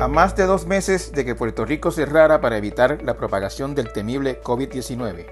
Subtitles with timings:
[0.00, 3.92] A más de dos meses de que Puerto Rico cerrara para evitar la propagación del
[3.92, 5.26] temible COVID-19,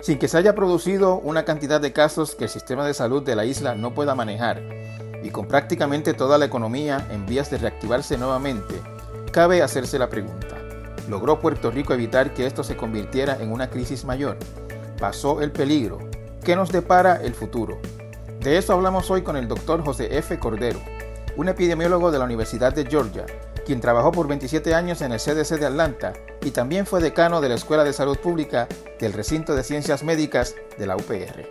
[0.00, 3.36] sin que se haya producido una cantidad de casos que el sistema de salud de
[3.36, 4.62] la isla no pueda manejar,
[5.22, 8.74] y con prácticamente toda la economía en vías de reactivarse nuevamente,
[9.32, 10.56] cabe hacerse la pregunta,
[11.06, 14.38] ¿logró Puerto Rico evitar que esto se convirtiera en una crisis mayor?
[14.98, 15.98] ¿Pasó el peligro?
[16.42, 17.78] ¿Qué nos depara el futuro?
[18.40, 20.38] De eso hablamos hoy con el doctor José F.
[20.38, 20.80] Cordero,
[21.36, 23.26] un epidemiólogo de la Universidad de Georgia,
[23.70, 27.50] quien trabajó por 27 años en el CDC de Atlanta y también fue decano de
[27.50, 28.66] la Escuela de Salud Pública
[28.98, 31.46] del Recinto de Ciencias Médicas de la UPR.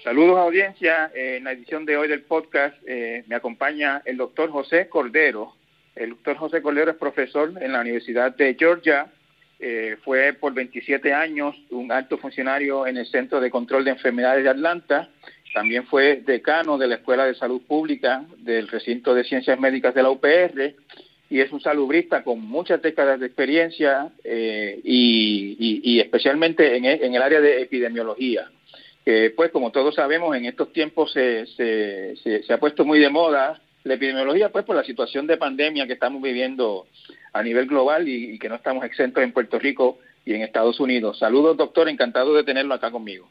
[0.00, 4.88] Saludos audiencia, en la edición de hoy del podcast eh, me acompaña el doctor José
[4.88, 5.56] Cordero.
[5.96, 9.12] El doctor José Cordero es profesor en la Universidad de Georgia
[9.60, 14.44] eh, fue por 27 años un alto funcionario en el Centro de Control de Enfermedades
[14.44, 15.08] de Atlanta.
[15.52, 20.02] También fue decano de la Escuela de Salud Pública del Recinto de Ciencias Médicas de
[20.02, 20.74] la UPR
[21.30, 27.40] y es un salubrista con muchas décadas de experiencia eh, y, especialmente en, el área
[27.40, 28.50] de epidemiología.
[29.04, 33.60] Que, pues, como todos sabemos, en estos tiempos se, se ha puesto muy de moda
[33.84, 36.86] la epidemiología, pues, por la situación de pandemia que estamos viviendo
[37.32, 41.18] a nivel global y, que no estamos exentos en Puerto Rico y en Estados Unidos.
[41.18, 43.28] Saludos, doctor, encantado de tenerlo acá conmigo.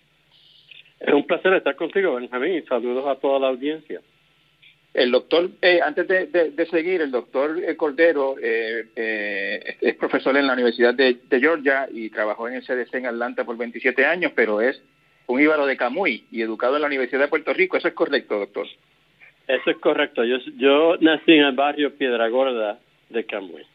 [1.00, 4.02] Es un placer estar contigo, Benjamín, y saludos a toda la audiencia.
[4.94, 10.54] El doctor, eh, antes de, seguir, el doctor eh, Cordero eh, es profesor en la
[10.54, 14.82] Universidad de, Georgia y trabajó en el CDC en Atlanta por 27 años, pero es
[15.28, 17.78] un íbaro de Camuy y educado en la Universidad de Puerto Rico.
[17.78, 18.66] ¿Eso es correcto, doctor?
[19.48, 20.24] Eso es correcto.
[20.24, 23.66] Yo, yo nací en el barrio Piedra Gorda de Camuy.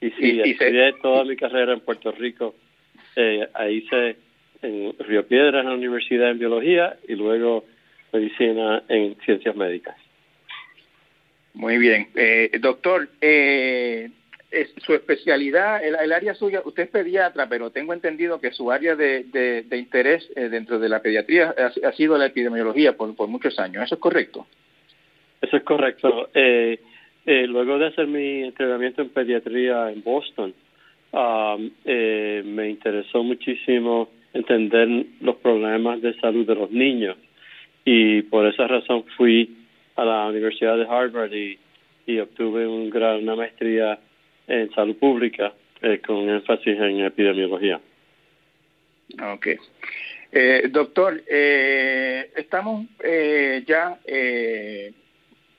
[0.00, 2.54] Y sí, estudié toda mi carrera en Puerto Rico.
[3.16, 4.16] Eh, ahí hice
[4.62, 7.64] en Río Piedras en la Universidad en Biología y luego
[8.12, 9.96] medicina en Ciencias Médicas.
[11.54, 12.08] Muy bien.
[12.14, 14.10] Eh, doctor, eh,
[14.50, 18.96] es su especialidad, el, área suya, usted es pediatra, pero tengo entendido que su área
[18.96, 21.54] de, de, interés eh, dentro de la pediatría
[21.84, 23.84] ha, sido la epidemiología por, por, muchos años.
[23.84, 24.46] ¿Eso es correcto?
[25.40, 26.28] Eso es correcto.
[26.34, 26.80] Eh,
[27.30, 30.52] eh, luego de hacer mi entrenamiento en pediatría en Boston,
[31.12, 37.16] um, eh, me interesó muchísimo entender los problemas de salud de los niños
[37.84, 39.48] y por esa razón fui
[39.94, 41.56] a la Universidad de Harvard y,
[42.18, 43.96] obtuve una maestría
[44.48, 45.52] en salud pública
[45.82, 47.80] eh, con énfasis en epidemiología.
[49.22, 49.46] Ok.
[50.72, 52.86] doctor, estamos
[53.64, 54.00] ya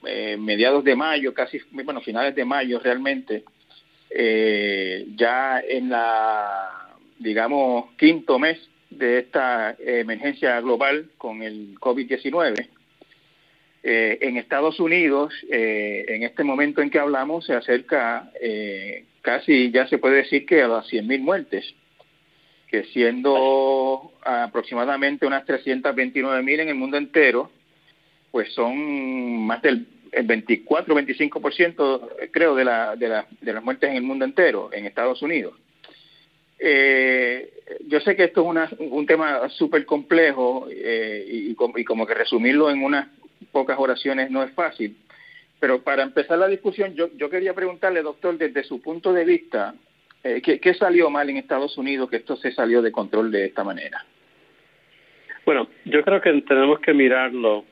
[0.05, 3.43] eh, mediados de mayo, casi, bueno, finales de mayo realmente,
[4.09, 8.59] eh, ya en la, digamos, quinto mes
[8.89, 12.67] de esta emergencia global con el COVID-19.
[13.83, 18.31] Eh, en Estados Unidos, en este momento en que hablamos, se acerca
[19.21, 21.73] casi, ya se puede decir que a las 100.000 muertes,
[22.67, 27.51] que siendo aproximadamente unas 329.000 en el mundo entero,
[28.31, 29.85] pues son más del
[30.23, 34.85] 24, 25% creo de, la, de, la, de las muertes en el mundo entero, en
[34.85, 35.53] Estados Unidos.
[36.59, 37.53] Eh,
[37.87, 42.13] yo sé que esto es una, un tema súper complejo eh, y, y, como que
[42.13, 43.07] resumirlo en unas
[43.51, 44.95] pocas oraciones no es fácil,
[45.59, 49.73] pero para empezar la discusión yo, yo quería preguntarle, doctor, desde su punto de vista,
[50.23, 53.45] eh, ¿qué, ¿qué salió mal en Estados Unidos que esto se salió de control de
[53.45, 54.05] esta manera?
[55.45, 57.65] Bueno, yo creo que tenemos que mirarlo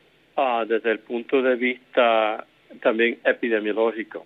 [0.67, 2.45] desde el punto de vista
[2.81, 4.25] también epidemiológico.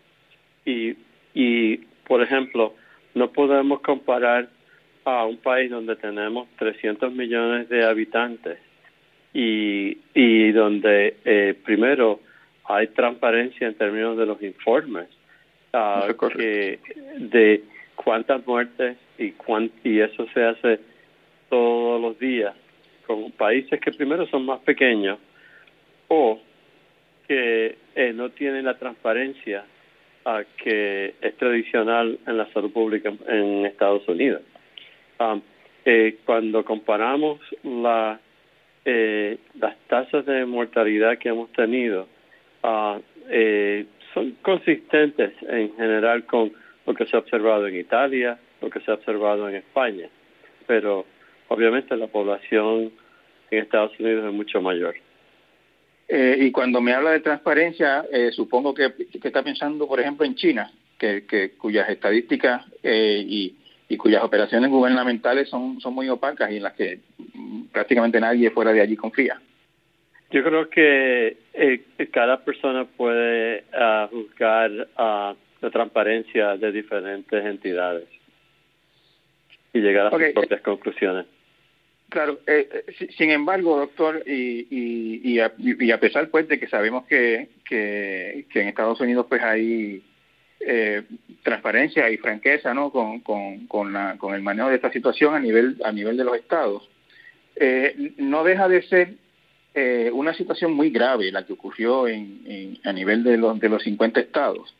[0.65, 0.95] Y,
[1.33, 2.75] y, por ejemplo,
[3.15, 4.49] no podemos comparar
[5.05, 8.57] a un país donde tenemos 300 millones de habitantes
[9.33, 12.19] y, y donde eh, primero
[12.65, 15.07] hay transparencia en términos de los informes
[15.73, 16.07] ah,
[16.37, 17.63] de
[17.95, 20.79] cuántas muertes y, cuánt y eso se hace
[21.49, 22.55] todos los días
[23.05, 25.19] con países que primero son más pequeños
[26.13, 26.39] o
[27.27, 29.65] que eh, no tienen la transparencia
[30.57, 34.41] que es tradicional en la salud pública en Estados Unidos.
[35.85, 38.19] Eh, cuando comparamos la,
[38.85, 42.07] eh, las tasas de mortalidad que hemos tenido,
[42.63, 43.01] uh,
[44.13, 46.53] son consistentes en general con
[46.85, 50.07] lo que se ha observado en Italia, lo que se ha observado en España,
[50.67, 51.05] pero
[51.49, 52.91] obviamente la población
[53.51, 54.95] en Estados Unidos es mucho mayor.
[56.07, 60.35] Eh, y cuando me habla de transparencia, eh, supongo que, está pensando, por ejemplo, en
[60.35, 63.55] China, que, cuyas estadísticas eh, y,
[63.95, 66.99] cuyas operaciones gubernamentales son, son muy opacas y en las que
[67.71, 69.39] prácticamente nadie fuera de allí confía.
[70.33, 78.07] Yo creo que eh, cada persona puede ah, juzgar uh, la transparencia de diferentes entidades
[79.73, 81.27] y llegar a sus propias conclusiones.
[82.13, 86.67] Claro, eh, eh sin embargo, doctor, y, y, a, y, a, pesar pues de que
[86.67, 90.03] sabemos que, que, en Estados Unidos pues hay
[90.59, 91.01] eh,
[91.41, 92.91] transparencia y franqueza ¿no?
[92.91, 96.87] Con, la, con el manejo de esta situación a nivel, a nivel de los estados,
[97.55, 99.15] eh, no deja de ser
[99.73, 103.69] eh, una situación muy grave la que ocurrió en, en, a nivel de los, de
[103.69, 104.75] los 50 estados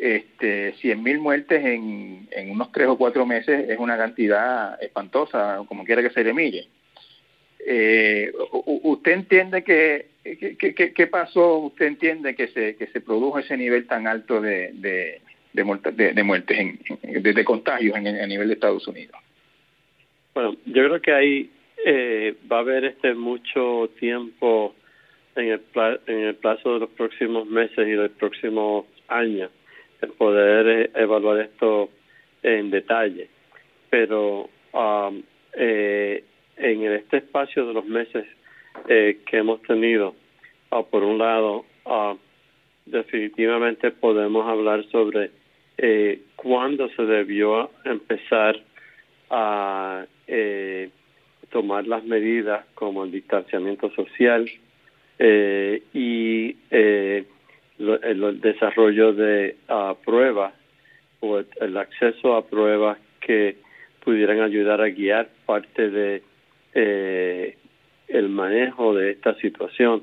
[0.00, 6.02] este, 100.000 muertes en, unos tres o cuatro meses es una cantidad espantosa, como quiera
[6.02, 6.66] que se le mire.
[7.66, 8.32] Eh,
[8.64, 11.58] ¿Usted entiende que, qué pasó?
[11.58, 15.20] ¿Usted entiende que se, que se produjo ese nivel tan alto de, de,
[15.52, 16.80] de, de, muertes, en,
[17.22, 19.16] de, contagios en, a nivel de Estados Unidos?
[20.32, 21.50] Bueno, yo creo que ahí
[21.84, 24.74] eh, va a haber este mucho tiempo
[25.36, 25.60] en el,
[26.06, 28.86] en el plazo de los próximos meses y los próximos
[30.02, 31.90] años poder eh, evaluar esto
[32.42, 33.28] en detalle.
[33.88, 35.22] Pero um,
[35.54, 36.24] eh,
[36.56, 38.26] en este espacio de los meses
[38.88, 40.14] eh, que hemos tenido,
[40.70, 42.16] uh, por un lado, uh,
[42.86, 45.30] definitivamente podemos hablar sobre
[45.78, 48.60] eh, cuándo se debió empezar
[49.30, 50.90] a eh,
[51.50, 54.50] tomar las medidas como el distanciamiento social
[55.18, 56.56] eh, y
[57.80, 59.56] eh, el, desarrollo de
[60.04, 60.54] pruebas
[61.20, 63.56] o el acceso a pruebas que
[64.04, 66.22] pudieran ayudar a guiar parte de
[66.74, 67.56] eh,
[68.08, 70.02] el manejo de esta situación.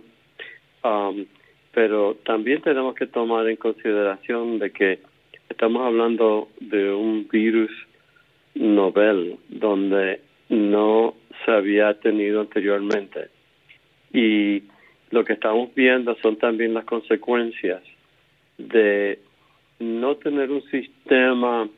[0.83, 1.25] Um,
[1.74, 5.00] pero también tenemos que tomar en consideración de que
[5.50, 7.71] estamos hablando de un virus
[8.56, 11.15] novel donde no
[11.45, 13.30] se había tenido anteriormente
[14.13, 14.63] y
[15.12, 17.81] lo que estamos viendo son también las consecuencias
[18.57, 19.19] de
[19.80, 21.69] no tener un sistema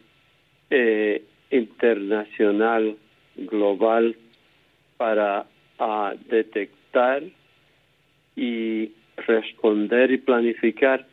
[0.70, 2.96] eh, internacional,
[3.36, 4.16] global,
[4.98, 5.46] para
[5.80, 7.24] ah, detectar
[8.36, 8.92] y
[9.28, 11.06] responder y planificar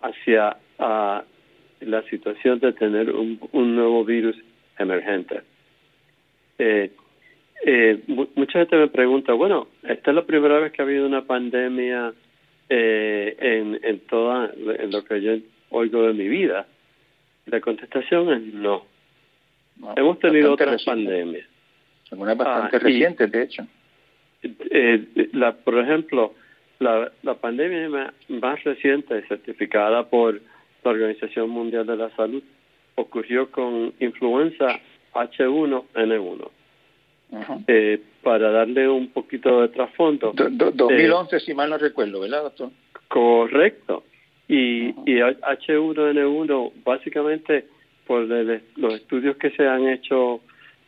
[0.00, 1.24] hacia ah,
[1.80, 4.36] la situación de tener un, nuevo virus
[4.78, 5.42] emergente.
[6.58, 6.92] Eh,
[7.64, 11.24] eh, mucha gente me pregunta, bueno, esta es la primera vez que ha habido una
[11.24, 12.12] pandemia
[12.68, 15.32] eh, en, en toda en lo que yo
[15.70, 16.66] oigo de mi vida.
[17.46, 18.84] La contestación es no.
[19.96, 21.46] Hemos tenido otras pandemias.
[22.10, 23.66] Algunas bastante ah, recientes, de hecho.
[24.42, 26.34] Eh, la, por ejemplo,
[26.78, 30.40] la, la pandemia más reciente, certificada por
[30.84, 32.42] la Organización Mundial de la Salud,
[32.94, 34.80] ocurrió con influenza
[35.12, 36.50] H1N1
[37.66, 40.32] eh, para darle un poquito de trasfondo.
[40.34, 42.70] 2011, eh, si mal no recuerdo, ¿verdad, doctor?
[43.08, 44.04] Correcto.
[44.48, 47.66] Y, y H1N1, básicamente,
[48.06, 50.40] por los estudios que se han hecho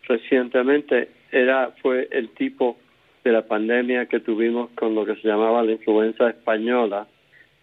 [0.09, 2.79] recientemente, era fue el tipo
[3.23, 7.07] de la pandemia que tuvimos con lo que se llamaba la influenza española,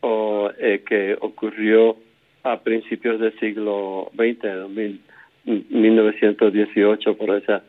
[0.02, 1.98] o eh, que ocurrió
[2.44, 4.70] a principios del siglo XX,
[5.46, 7.64] 1918, por esa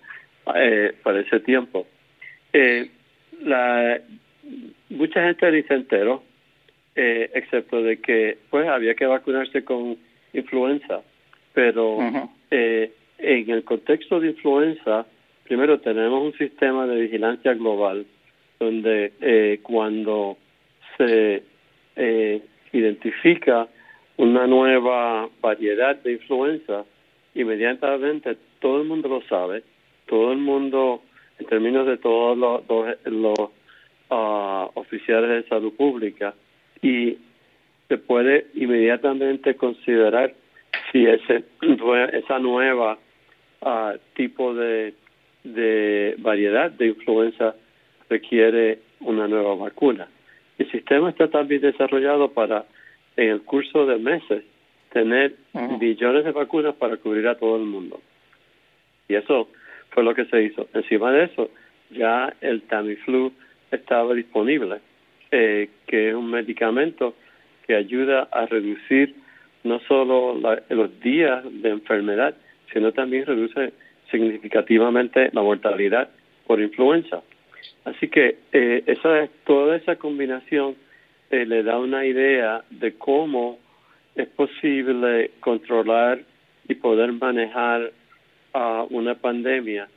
[0.56, 1.86] eh, para ese tiempo.
[2.52, 2.90] Eh,
[3.42, 4.00] la,
[4.90, 6.22] mucha gente ni se enteró,
[6.96, 9.96] eh, excepto de que pues había que vacunarse con
[10.32, 11.02] influenza,
[11.52, 11.98] pero
[12.50, 15.06] eh, en el contexto de influenza,
[15.44, 18.06] primero tenemos un sistema de vigilancia global
[18.58, 20.36] donde eh, cuando
[20.96, 21.42] se
[21.96, 22.42] eh,
[22.72, 23.68] identifica
[24.16, 26.84] una nueva variedad de influenza,
[27.34, 29.62] inmediatamente todo el mundo lo sabe
[30.08, 31.02] todo el mundo,
[31.38, 32.62] en términos de todos los,
[33.04, 33.50] los,
[34.10, 36.34] ah, oficiales de salud pública,
[36.82, 37.18] y
[37.88, 40.34] se puede inmediatamente considerar
[40.90, 41.44] si ese,
[42.12, 42.98] esa nueva
[43.60, 44.94] uh, tipo de,
[45.44, 47.54] de variedad de influenza
[48.08, 50.08] requiere una nueva vacuna.
[50.58, 52.64] El sistema está también desarrollado para,
[53.16, 54.44] en el curso de meses,
[54.92, 55.36] tener
[55.78, 58.00] billones de vacunas para cubrir a todo el mundo.
[59.08, 59.48] Y eso
[59.90, 60.68] fue lo que se hizo.
[60.74, 61.50] Encima de eso,
[61.90, 63.32] ya el Tamiflu
[63.70, 64.80] estaba disponible,
[65.30, 67.14] eh, que es un medicamento
[67.66, 69.14] que ayuda a reducir
[69.64, 70.34] no solo
[70.68, 72.34] los días de enfermedad,
[72.72, 73.72] sino también reduce
[74.10, 76.08] significativamente la mortalidad
[76.46, 77.22] por influenza.
[77.84, 80.76] Así que eh, esa, toda esa combinación
[81.30, 83.58] eh, le da una idea de cómo
[84.14, 86.20] es posible controlar
[86.68, 87.92] y poder manejar
[88.52, 89.88] a una pandemia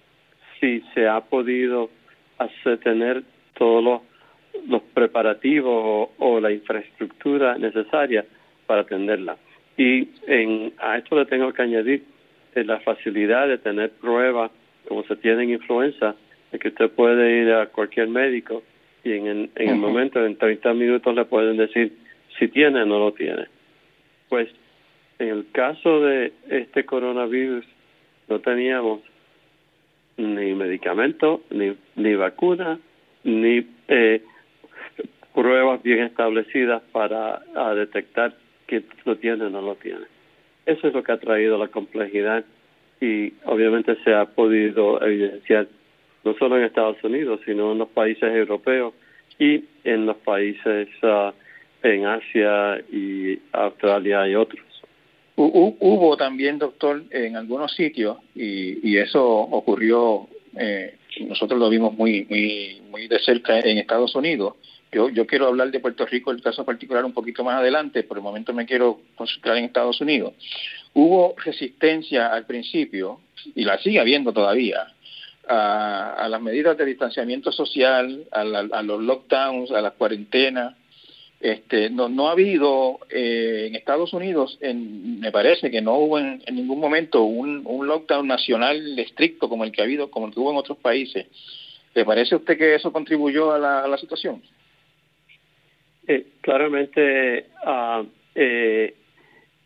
[0.60, 1.90] si se ha podido
[2.38, 3.24] hacer tener
[3.58, 4.02] todos los,
[4.68, 8.26] los preparativos o, la infraestructura necesaria
[8.68, 9.38] para atenderla.
[9.78, 12.04] Y en, a esto le tengo que añadir
[12.56, 14.52] eh, la facilidad de tener pruebas,
[14.88, 16.16] como se tiene en influenza,
[16.52, 18.64] de que usted puede ir a cualquier médico
[19.04, 21.94] y en, en, el momento, en 30 minutos, le pueden decir
[22.38, 23.46] si tiene o no lo tiene.
[24.30, 24.50] Pues
[25.20, 27.66] en el caso de este coronavirus,
[28.32, 29.02] no teníamos
[30.16, 32.80] ni medicamento, ni, ni vacuna,
[33.26, 34.22] ni eh,
[35.34, 37.42] pruebas bien establecidas para
[37.76, 38.34] detectar
[38.68, 40.06] que lo tiene o no lo tiene.
[40.66, 42.46] Eso es lo que ha traído la complejidad
[43.02, 45.68] y obviamente se ha podido evidenciar
[46.24, 48.94] no solo en Estados Unidos, sino en los países europeos
[49.40, 51.32] y en los países uh,
[51.84, 54.71] en Asia y Australia y otros.
[55.44, 62.82] Hubo también, doctor, en algunos sitios, y, eso ocurrió, eh, nosotros lo vimos muy, muy,
[62.90, 64.56] muy de cerca en Estados Unidos.
[64.92, 68.18] Yo, yo quiero hablar de Puerto Rico, el caso particular, un poquito más adelante, por
[68.18, 70.34] el momento me quiero concentrar en Estados Unidos.
[70.94, 73.22] Hubo resistencia al principio,
[73.56, 74.88] y la sigue habiendo todavía,
[75.48, 80.76] a, las medidas de distanciamiento social, a, a los lockdowns, a las cuarentenas,
[81.42, 86.20] este, no, no ha habido eh, en Estados Unidos, en, me parece que no hubo
[86.20, 90.34] en, ningún momento un, un, lockdown nacional estricto como el que ha habido, como el
[90.34, 91.26] que hubo en otros países.
[91.96, 94.42] ¿Le parece a usted que eso contribuyó a la, situación?
[96.08, 98.06] Eh, claramente, uh,
[98.36, 98.94] eh,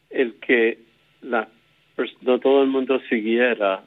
[0.09, 0.79] el que
[1.21, 1.49] la,
[2.21, 3.83] no todo el mundo siguiera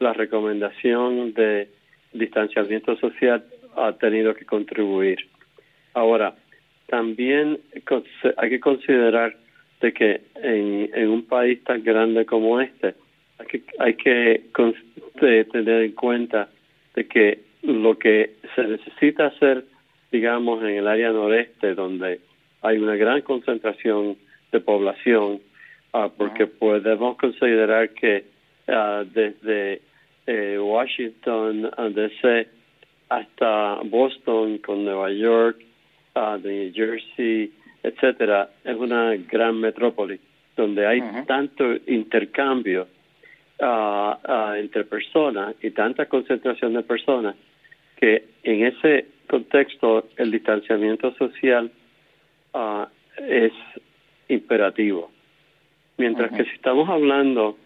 [0.00, 1.68] la recomendación de
[2.12, 3.44] distanciamiento social
[3.76, 5.18] ha tenido que contribuir.
[5.94, 6.34] Ahora,
[6.90, 7.60] también
[8.36, 9.36] hay que considerar
[9.80, 12.94] de que en, un país tan grande como este
[13.38, 14.42] hay que, hay que
[15.50, 16.48] tener en cuenta
[16.94, 19.64] de que lo que se necesita hacer,
[20.10, 22.20] digamos, en el área noreste, donde
[22.60, 24.16] hay una gran concentración
[24.52, 25.40] de población,
[25.92, 28.24] ah, porque podemos considerar que
[28.68, 29.80] ah, desde
[30.26, 32.48] eh, Washington, D.C.,
[33.08, 35.56] hasta Boston, con Nueva York,
[36.14, 37.52] de New Jersey,
[37.82, 40.18] etcétera, es una gran metrópoli
[40.56, 42.88] donde hay tanto intercambio
[43.60, 47.36] ah, entre personas y tanta concentración de personas
[47.96, 51.70] que en ese contexto el distanciamiento social
[52.54, 53.52] ah, es
[54.28, 55.10] imperativo.
[55.96, 57.58] Mientras que si estamos hablando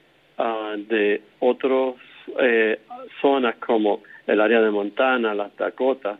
[0.89, 1.95] de otras
[2.41, 2.81] eh,
[3.21, 6.19] zonas como el área de Montana, las Dakotas,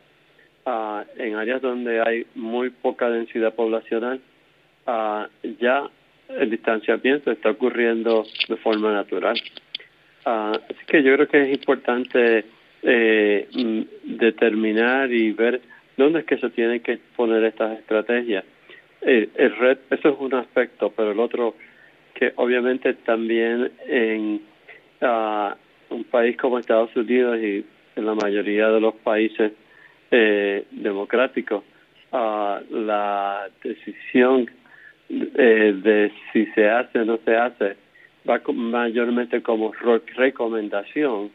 [0.67, 4.21] uh, en áreas donde hay muy poca densidad poblacional,
[4.87, 5.25] uh,
[5.61, 5.89] ya
[6.29, 9.37] el distanciamiento está ocurriendo de forma natural.
[10.27, 12.45] Uh, así que yo creo que es importante
[12.83, 15.61] eh, mm, determinar y ver
[15.97, 18.45] dónde es que se tienen que poner estas estrategias.
[19.01, 21.55] Eh, el red, eso es un aspecto, pero el otro
[22.15, 24.41] que obviamente también en
[25.91, 27.65] un país como Estados Unidos y
[27.97, 29.53] en la mayoría de los países
[30.17, 31.65] eh, democrático.
[32.13, 34.49] a la decisión
[35.11, 37.77] eh, de si se hace o no se hace
[38.29, 39.73] va mayormente como
[40.17, 41.31] recomendación,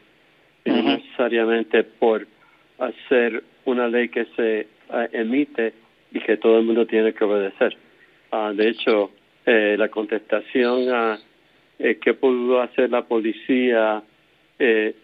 [0.65, 2.25] y no necesariamente por
[2.79, 5.73] hacer una ley que se ah, emite
[6.11, 7.77] y que todo el mundo tiene que obedecer.
[8.31, 9.11] Uh, de hecho,
[9.45, 11.19] eh, la contestación a
[11.79, 14.03] eh, qué pudo hacer la policía,
[14.57, 14.95] eh,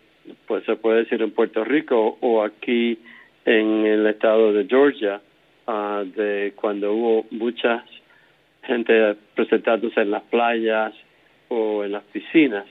[0.47, 2.97] pues se puede decir en Puerto Rico o aquí
[3.45, 5.21] en el estado de Georgia,
[5.67, 7.85] uh, de cuando hubo mucha
[8.63, 10.93] gente presentándose en las playas
[11.49, 12.65] o en las piscinas.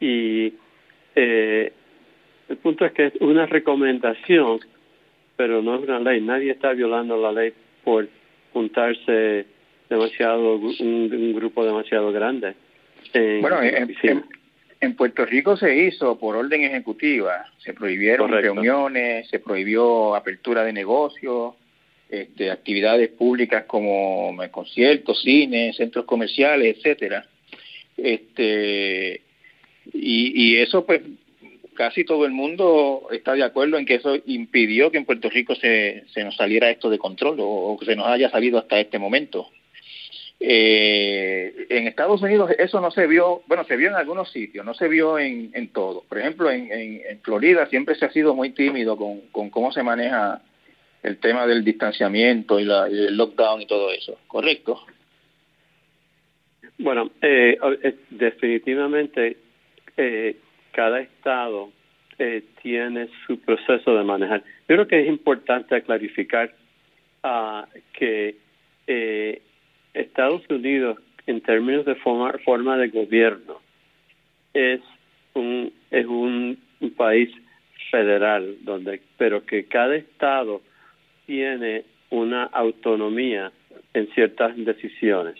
[0.00, 0.52] Y
[1.14, 1.72] eh,
[2.48, 4.60] el punto es que es una recomendación,
[5.36, 6.20] pero no es una ley.
[6.20, 8.08] Nadie está violando la ley por
[8.52, 9.46] juntarse
[9.88, 12.54] demasiado, un, grupo demasiado grande.
[13.40, 14.24] bueno, en, en
[14.94, 21.54] Puerto Rico se hizo por orden ejecutiva, se prohibieron reuniones, se prohibió apertura de negocios,
[22.08, 27.26] este, actividades públicas como conciertos, cines, centros comerciales, etcétera.
[27.96, 29.22] Este,
[29.92, 31.00] y, y eso pues
[31.74, 35.54] casi todo el mundo está de acuerdo en que eso impidió que en Puerto Rico
[35.54, 38.98] se, se nos saliera esto de control o que se nos haya salido hasta este
[38.98, 39.48] momento.
[40.38, 44.74] Eh, en Estados Unidos eso no se vio, bueno, se vio en algunos sitios, no
[44.74, 46.04] se vio en, en todo.
[46.08, 49.82] Por ejemplo, en, en, Florida siempre se ha sido muy tímido con, con cómo se
[49.82, 50.42] maneja
[51.02, 54.80] el tema del distanciamiento y, la, el lockdown y todo eso, ¿correcto?
[56.78, 57.58] Bueno, eh,
[58.10, 59.38] definitivamente
[59.96, 60.36] eh,
[60.72, 61.70] cada estado
[62.18, 64.42] eh, tiene su proceso de manejar.
[64.68, 66.54] Yo creo que es importante clarificar
[67.24, 67.62] uh,
[67.92, 68.36] que
[68.86, 69.42] eh,
[69.96, 73.60] Estados Unidos, en términos de forma, forma de gobierno,
[74.54, 74.80] es
[75.34, 76.58] un, es un,
[76.96, 77.30] país
[77.90, 80.62] federal, donde, pero que cada estado
[81.26, 83.50] tiene una autonomía
[83.92, 85.36] en ciertas decisiones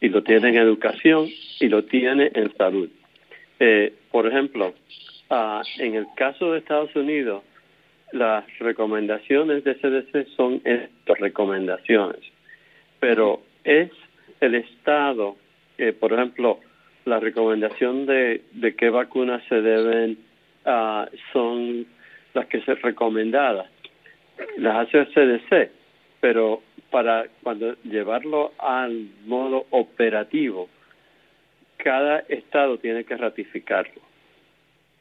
[0.00, 1.28] y lo tiene en educación
[1.60, 2.88] y lo tiene en salud.
[3.60, 4.74] Eh, por ejemplo,
[5.30, 7.42] uh, en el caso de Estados Unidos,
[8.12, 12.20] las recomendaciones de CDC son estas recomendaciones,
[12.98, 13.90] pero es
[14.40, 15.36] el Estado,
[15.78, 16.60] eh, por ejemplo,
[17.04, 18.42] la recomendación de,
[18.76, 20.18] qué vacunas se deben,
[20.66, 21.86] uh, son
[22.34, 23.68] las que se recomendadas,
[24.58, 25.70] las hace el CDC,
[26.20, 30.68] pero para cuando llevarlo al modo operativo,
[31.76, 34.00] cada estado tiene que ratificarlo.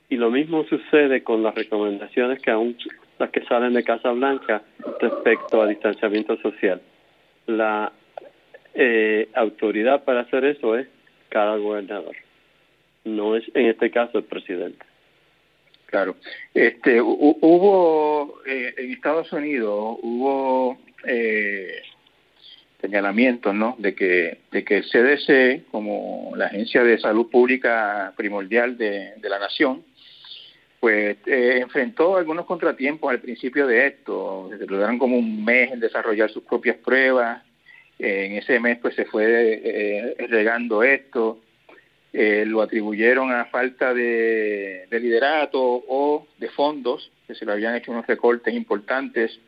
[0.09, 2.77] Y lo mismo sucede con las recomendaciones que aún
[3.19, 4.63] las que salen de Casa Blanca
[4.99, 6.81] respecto a distanciamiento social.
[7.45, 7.91] La
[8.73, 10.87] eh, autoridad para hacer eso es
[11.29, 12.15] cada gobernador,
[13.03, 14.85] no es en este caso el presidente.
[15.89, 16.15] Claro.
[16.53, 21.81] Este, hubo eh, en Estados Unidos hubo eh,
[22.79, 23.75] señalamientos, ¿no?
[23.79, 29.39] De que de que el CDC como la agencia de salud pública primordial de, la
[29.39, 29.83] nación
[30.79, 34.49] pues eh, enfrentó algunos contratiempos al principio de esto.
[34.57, 37.43] Se dieron como un mes en desarrollar sus propias pruebas.
[37.99, 41.39] En ese mes pues se fue eh, regando esto.
[42.11, 47.91] Eh, lo atribuyeron a falta de, liderato o de fondos, que se le habían hecho
[47.91, 49.39] unos recortes importantes.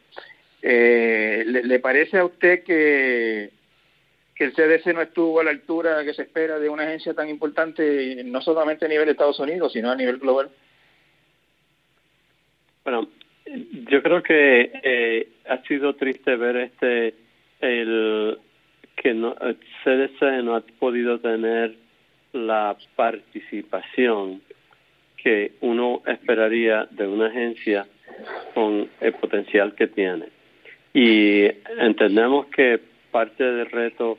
[0.61, 3.49] ¿le, ¿le, parece a usted que,
[4.35, 7.29] que el CDC no estuvo a la altura que se espera de una agencia tan
[7.29, 10.49] importante, no solamente a nivel de Estados Unidos, sino a nivel global?
[12.83, 13.07] Bueno,
[13.89, 17.13] yo creo que eh, ha sido triste ver este
[17.61, 18.37] el
[18.95, 21.75] que no el CDC no ha podido tener
[22.33, 24.41] la participación
[25.17, 27.85] que uno esperaría de una agencia
[28.53, 30.27] con el potencial que tiene.
[30.93, 31.45] Y
[31.77, 32.79] entendemos que
[33.11, 34.17] parte del reto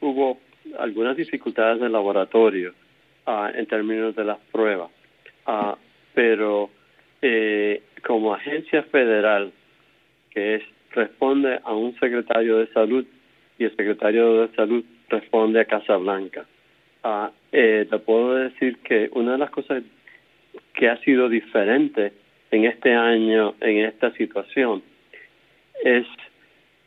[0.00, 0.38] hubo
[0.78, 2.72] algunas dificultades de laboratorio
[3.26, 4.90] uh, en términos de las pruebas,
[5.46, 5.74] uh,
[6.14, 6.70] pero
[7.20, 9.52] eh, como agencia federal
[10.30, 10.62] que es
[10.94, 13.04] responde a un secretario de salud
[13.58, 16.46] y el secretario de salud responde a Casa Blanca.
[17.02, 19.82] Ah, eh, te puedo decir que una de las cosas
[20.72, 22.12] que ha sido diferente
[22.50, 24.82] en este año, en esta situación,
[25.84, 26.06] es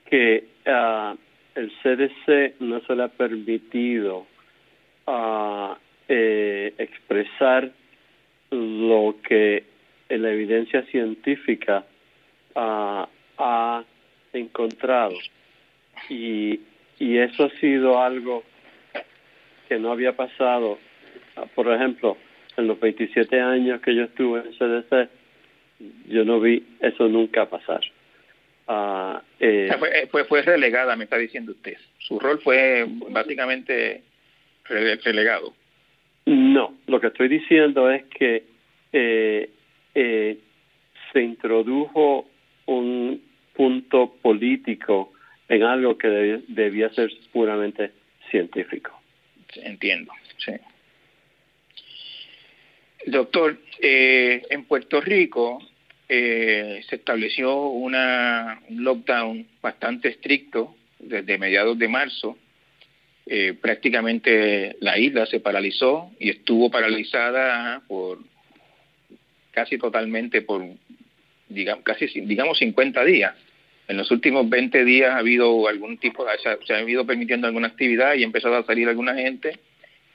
[0.05, 1.15] que ah,
[1.55, 4.25] el CDC no se le ha permitido
[5.05, 7.69] ah, eh, expresar
[8.51, 9.63] lo que
[10.09, 11.85] la evidencia científica
[12.55, 13.05] uh,
[13.37, 13.83] ha
[14.33, 15.15] encontrado.
[16.09, 16.59] Y,
[16.99, 18.43] y eso ha sido algo
[19.67, 20.79] que no había pasado.
[21.55, 22.17] Por ejemplo,
[22.55, 25.09] en los 27 años que yo estuve en CDC,
[26.07, 27.81] yo no vi eso nunca pasar.
[28.67, 31.77] Uh, eh, fue, fue, fue, relegada, me está diciendo usted.
[31.99, 34.03] Su rol fue básicamente
[34.65, 35.53] relegado.
[36.25, 38.43] No, lo que estoy diciendo es que
[38.91, 39.49] eh,
[39.95, 40.37] eh,
[41.13, 42.27] se introdujo
[42.65, 43.21] un
[43.57, 45.13] punto político
[45.49, 46.07] en algo que
[46.47, 47.91] debía, ser puramente
[48.29, 48.91] científico.
[49.55, 50.51] Entiendo, sí.
[53.07, 55.59] Doctor, eh, en Puerto Rico
[56.07, 62.37] eh, se estableció una, un lockdown bastante estricto desde mediados de marzo.
[63.25, 68.19] Eh, prácticamente la isla se paralizó y estuvo paralizada por
[69.51, 70.63] casi totalmente por,
[71.49, 73.33] digamos, casi, digamos, 50 días.
[73.87, 77.67] En los últimos 20 días ha habido algún tipo, de, se, ha ido permitiendo alguna
[77.67, 79.59] actividad y ha empezado a salir alguna gente.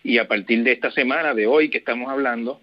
[0.05, 2.61] Y a partir de esta semana, de hoy que estamos hablando,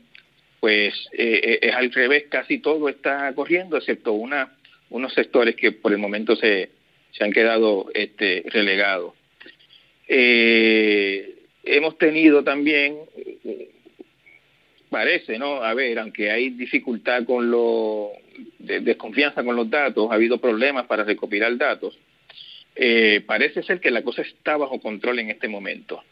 [0.59, 4.55] pues eh, eh, es al revés, casi todo está corriendo, excepto una,
[4.89, 6.69] unos sectores que por el momento se,
[7.11, 9.13] se han quedado este, relegados.
[10.07, 12.97] Eh, hemos tenido también
[14.89, 15.63] parece, ¿no?
[15.63, 18.11] A ver, aunque hay dificultad con lo,
[18.57, 21.97] de, desconfianza con los datos, ha habido problemas para recopilar datos,
[22.75, 26.03] eh, parece ser que la cosa está bajo control en este momento.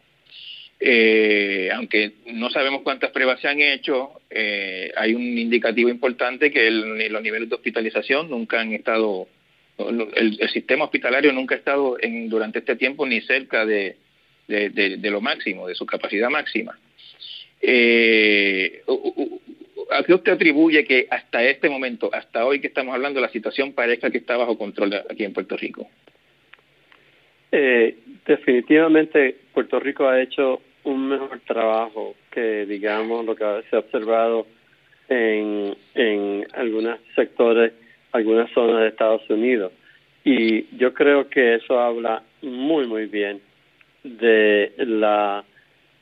[0.79, 6.69] Eh, aunque no sabemos cuántas pruebas se han hecho, eh, hay un indicativo importante que
[6.69, 9.27] los niveles de hospitalización nunca han estado,
[9.77, 13.97] el, sistema hospitalario nunca ha estado en, durante este tiempo ni cerca de
[14.47, 16.77] lo máximo, de su capacidad máxima.
[17.61, 18.83] Eh,
[19.89, 23.73] ¿A qué usted atribuye que hasta este momento, hasta hoy que estamos hablando, la situación
[23.73, 25.87] parezca que está bajo control aquí en Puerto Rico?
[27.51, 33.79] Eh, definitivamente Puerto Rico ha hecho un mejor trabajo que, digamos, lo que se ha
[33.79, 34.47] observado
[35.09, 37.73] en, en algunos sectores,
[38.11, 39.71] algunas zonas de Estados Unidos.
[40.23, 43.41] Y yo creo que eso habla muy, muy bien
[44.03, 45.43] de la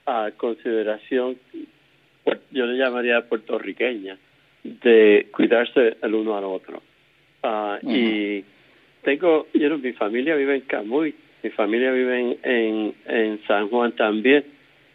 [0.06, 1.38] ah, consideración,
[2.24, 4.18] pues, yo le llamaría puertorriqueña,
[4.64, 6.82] de cuidarse el uno al otro.
[7.44, 8.44] Ah, y
[9.04, 11.14] tengo, yo mi familia vive en Camuy,
[11.44, 14.44] mi familia vive en, en, San Juan también,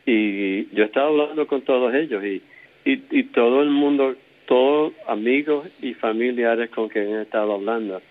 [0.05, 2.43] y yo he estado hablando con todos ellos y,
[2.85, 8.03] y, y todo el mundo, todos amigos y familiares con quien he estado hablando,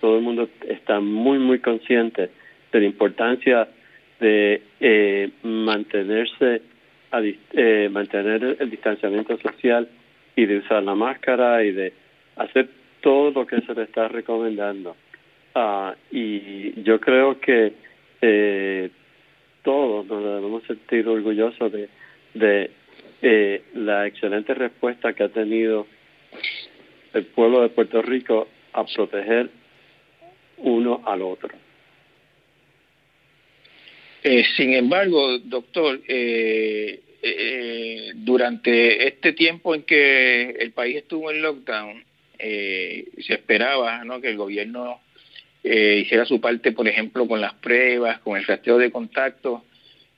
[0.00, 2.30] todo el mundo está muy, muy consciente
[2.72, 3.68] de la importancia
[4.24, 6.62] de eh, mantenerse,
[7.10, 9.86] a, eh, mantener el distanciamiento social
[10.34, 11.92] y de usar la máscara y de
[12.36, 12.70] hacer
[13.02, 14.96] todo lo que se le está recomendando.
[15.54, 17.74] Ah, y yo creo que
[18.22, 18.90] eh,
[19.62, 21.90] todos nos debemos sentir orgullosos de,
[22.32, 22.70] de
[23.20, 25.86] eh, la excelente respuesta que ha tenido
[27.12, 29.50] el pueblo de Puerto Rico a proteger
[30.56, 31.63] uno al otro.
[34.26, 41.42] Eh, sin embargo, doctor, eh, eh, durante este tiempo en que el país estuvo en
[41.42, 42.02] lockdown,
[42.38, 45.00] se esperaba que el gobierno
[45.62, 49.62] hiciera su parte, por ejemplo, con las pruebas, con el rastreo de contactos,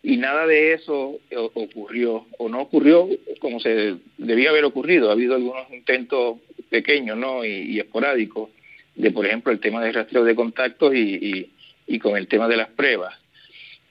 [0.02, 1.18] y nada de eso
[1.54, 3.08] ocurrió, o no ocurrió
[3.40, 5.08] como se debía haber ocurrido.
[5.08, 6.38] Ha habido algunos intentos
[6.68, 8.50] pequeños y, esporádicos
[8.94, 12.68] de, por ejemplo, el tema del rastreo de contactos y con el tema de las
[12.70, 13.14] pruebas.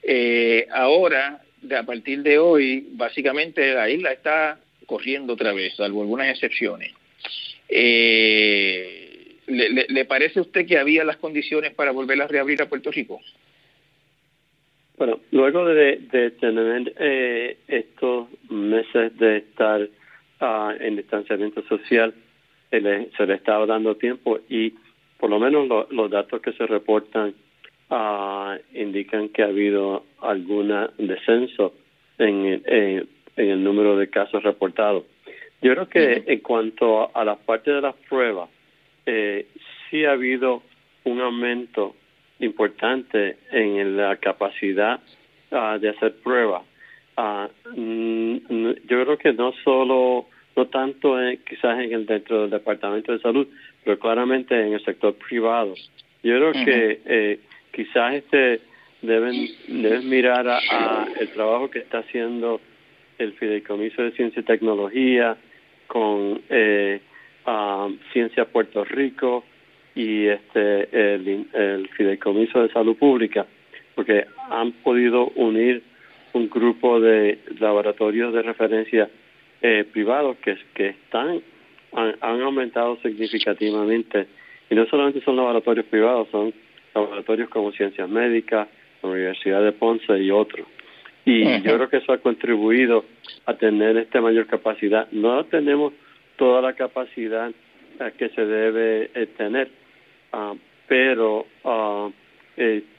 [0.08, 1.42] Eh, ahora,
[1.76, 6.92] a partir de hoy, básicamente la isla está corriendo otra vez, salvo algunas excepciones.
[7.68, 12.92] Eh, ¿le, parece a usted que había las condiciones para volver a reabrir a Puerto
[12.92, 13.20] Rico?
[14.96, 15.96] Bueno, luego de,
[16.38, 19.88] tener eh, estos meses de estar
[20.38, 22.14] ah, en distanciamiento social,
[22.70, 24.72] se le, se le estaba dando tiempo y
[25.18, 27.34] por lo menos los datos que se reportan
[27.90, 31.74] uh, indican que ha habido algún descenso
[32.18, 35.04] en, en, el número de casos reportados.
[35.62, 38.48] Yo creo que en cuanto a la parte de las pruebas,
[39.04, 39.46] eh,
[39.88, 40.62] sí ha habido
[41.04, 41.94] un aumento
[42.40, 45.00] importante en la capacidad
[45.50, 46.62] ah, de hacer pruebas.
[47.16, 51.16] Uh, yo creo que no solo, no tanto
[51.48, 53.48] quizás en el, dentro del Departamento de Salud,
[53.84, 55.74] pero claramente en el sector privado.
[56.22, 57.40] Yo creo que eh,
[57.76, 58.60] quizás este
[59.02, 62.60] deben, deben mirar a, el trabajo que está haciendo
[63.18, 65.36] el Fideicomiso de Ciencia y Tecnología
[65.86, 67.00] con eh,
[68.12, 69.44] Ciencia Puerto Rico
[69.94, 73.46] y este el, el Fideicomiso de Salud Pública,
[73.94, 75.82] porque han podido unir
[76.32, 79.08] un grupo de laboratorios de referencia
[79.62, 81.40] eh, privados que, que están
[81.92, 84.26] han, han aumentado significativamente.
[84.68, 86.52] Y no solamente son laboratorios privados, son
[86.96, 88.68] laboratorios como Ciencias Médicas,
[89.02, 90.66] la Universidad de Ponce y otros.
[91.24, 93.04] Y yo creo que eso ha contribuido
[93.46, 95.08] a tener esta mayor capacidad.
[95.10, 95.92] No tenemos
[96.36, 99.68] toda la capacidad eh, que se debe eh, tener,
[100.32, 100.54] ah,
[100.86, 102.12] pero uh,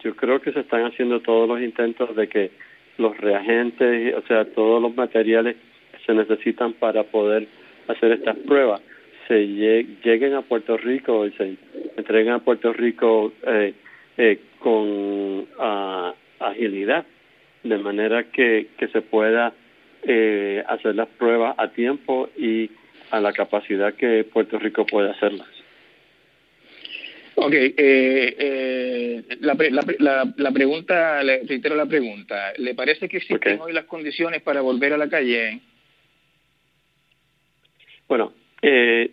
[0.03, 2.51] yo creo que se están haciendo todos los intentos de que
[2.97, 5.55] los reagentes, o sea, todos los materiales
[5.93, 7.47] que se necesitan para poder
[7.87, 8.81] hacer estas pruebas,
[9.27, 11.57] se lleguen a Puerto Rico y se
[11.97, 13.73] entreguen a Puerto Rico eh,
[14.17, 17.05] eh, con uh, agilidad,
[17.63, 19.53] de manera que, que se pueda
[20.03, 22.69] eh, hacer las pruebas a tiempo y
[23.11, 25.47] a la capacidad que Puerto Rico puede hacerlas.
[27.39, 29.55] Ok, eh, eh, la,
[29.99, 34.61] la, la, pregunta, le reitero la pregunta, ¿le parece que existen hoy las condiciones para
[34.61, 35.59] volver a la calle?
[38.07, 39.11] Bueno, eh,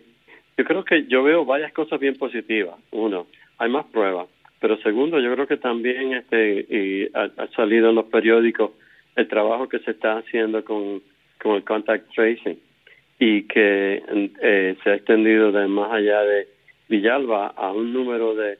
[0.57, 2.75] yo creo que yo veo varias cosas bien positivas.
[2.91, 3.27] Uno,
[3.59, 4.27] hay más pruebas.
[4.59, 8.71] Pero segundo, yo creo que también este y ha, salido en los periódicos
[9.15, 11.01] el trabajo que se está haciendo con,
[11.41, 12.59] con el contact tracing
[13.19, 14.03] y que
[14.41, 16.47] eh, se ha extendido de más allá de
[16.89, 18.57] Villalba a un número de,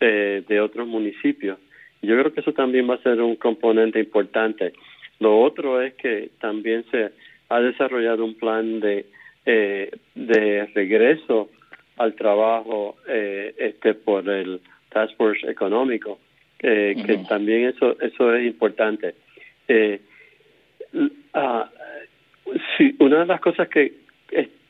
[0.00, 1.58] eh, de otros municipios.
[2.02, 4.72] Yo creo que eso también va a ser un componente importante.
[5.20, 7.12] Lo otro es que también se
[7.48, 9.06] ha desarrollado un plan de
[9.46, 11.50] eh, de regreso
[11.98, 14.62] al trabajo eh, este por el
[14.94, 16.18] Task Force económico,
[16.58, 19.14] que también eso eso es importante.
[19.68, 20.00] Eh,
[20.94, 21.64] uh,
[22.76, 24.04] sí, una de las cosas que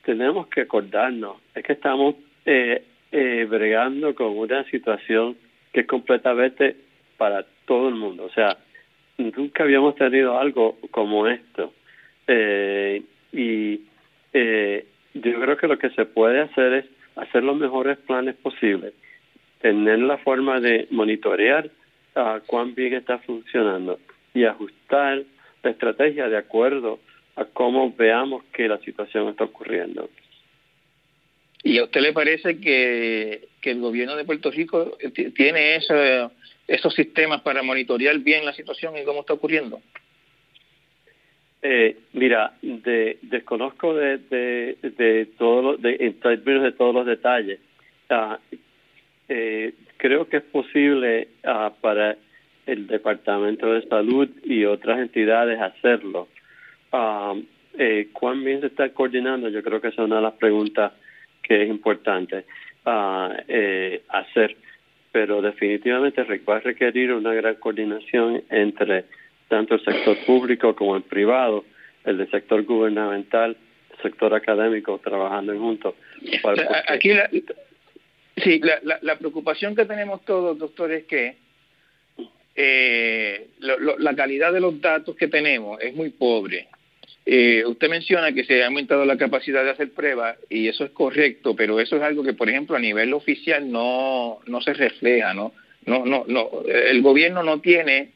[0.04, 5.36] tenemos que acordarnos, es que estamos eh, eh, bregando con una situación
[5.72, 6.76] que es completamente
[7.16, 8.24] para todo el mundo.
[8.24, 8.56] O sea,
[9.18, 11.72] nunca habíamos tenido algo como esto.
[12.26, 13.80] Eh, y
[14.32, 16.84] eh, yo creo que lo que se puede hacer es
[17.16, 18.92] hacer los mejores planes posibles,
[19.64, 21.70] tener la forma de monitorear
[22.14, 23.98] a cuán bien está funcionando
[24.34, 25.22] y ajustar
[25.62, 27.00] la estrategia de acuerdo
[27.36, 30.10] a cómo veamos que la situación está ocurriendo.
[31.62, 34.98] ¿Y a usted le parece que, que el gobierno de Puerto Rico
[35.34, 35.76] tiene
[36.66, 39.80] esos sistemas para monitorear bien la situación y cómo está ocurriendo?
[41.62, 47.60] Eh, mira, de, desconozco de, de, de todo de, en términos de todos los detalles.
[48.10, 48.36] Uh,
[49.28, 52.16] eh, creo que es posible uh, para
[52.66, 56.28] el Departamento de Salud y otras entidades hacerlo.
[56.92, 57.42] Uh,
[57.78, 59.48] eh, ¿Cuán bien se está coordinando?
[59.48, 60.92] Yo creo que es una de las preguntas
[61.42, 62.44] que es importante
[63.48, 64.56] eh, hacer,
[65.10, 69.04] pero definitivamente va a requerir una gran coordinación entre
[69.48, 71.64] tanto el sector público como el privado,
[72.04, 73.56] el del sector gubernamental,
[73.90, 75.94] el sector académico trabajando en juntos.
[76.88, 77.10] Aquí
[78.36, 81.36] sí, la, la, preocupación que tenemos todos, doctor, es que
[82.56, 86.68] eh, la calidad de los datos que tenemos es muy pobre.
[87.26, 90.90] Eh, usted menciona que se ha aumentado la capacidad de hacer pruebas y eso es
[90.90, 95.32] correcto, pero eso es algo que, por ejemplo, a nivel oficial no, no se refleja,
[95.32, 95.52] ¿no?
[95.86, 96.50] No, no, no.
[96.66, 98.12] El gobierno no tiene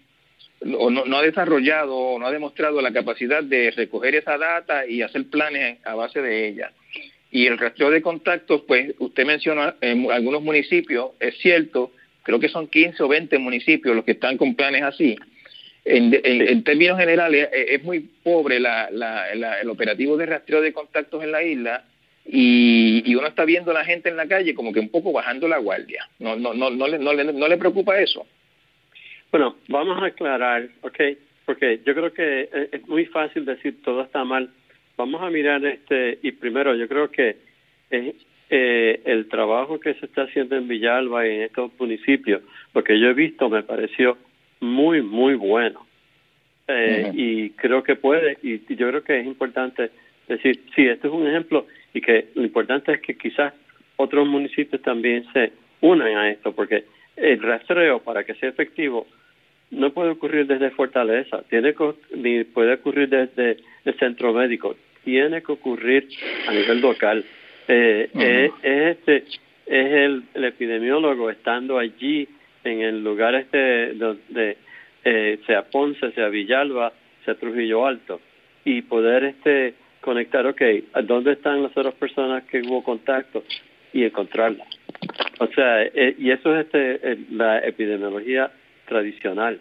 [0.76, 5.02] o no, ha desarrollado o no ha demostrado la capacidad de recoger esa data y
[5.02, 6.72] hacer planes a base de ella.
[7.30, 12.48] Y el rastreo de contactos, pues usted menciona en algunos municipios, es cierto, creo que
[12.48, 15.16] son 15 o 20 municipios los que están con planes así,
[15.84, 21.42] en, términos generales, eh, es muy pobre el operativo de rastreo de contactos en la
[21.42, 21.84] isla
[22.26, 25.48] y, uno está viendo a la gente en la calle como que un poco bajando
[25.48, 26.06] la guardia.
[26.18, 28.26] ¿No, no, no, no, le, no, le, no le preocupa eso?
[29.30, 31.00] Bueno, vamos a aclarar, ¿ok?
[31.46, 34.50] Porque yo creo que es muy fácil decir todo está mal.
[34.98, 37.36] Vamos a mirar este, y primero yo creo que
[37.88, 38.16] es,
[38.50, 42.42] eh, el trabajo que se está haciendo en Villalba y en estos municipios,
[42.74, 44.18] lo que yo he visto me pareció
[44.58, 45.86] muy, muy bueno.
[46.66, 49.92] Eh, y creo que puede, y, yo creo que es importante
[50.26, 53.54] decir, sí, este es un ejemplo y que lo importante es que quizás
[53.96, 59.06] otros municipios también se unan a esto, porque el rastreo para que sea efectivo
[59.70, 61.72] no puede ocurrir desde Fortaleza, tiene
[62.16, 66.08] ni puede ocurrir desde el centro médico, tiene que ocurrir
[66.46, 67.24] a nivel local.
[67.66, 69.16] Eh, es, este,
[69.66, 72.28] es el, el epidemiólogo estando allí
[72.64, 74.56] en el lugar este donde
[75.04, 76.92] eh, sea Ponce, sea Villalba,
[77.24, 78.20] sea Trujillo Alto
[78.64, 80.62] y poder este conectar, ok,
[81.04, 83.42] ¿dónde están las otras personas que hubo contacto?
[83.92, 84.68] y encontrarlas.
[85.38, 88.50] O sea, eh, y eso es este la epidemiología
[88.86, 89.60] tradicional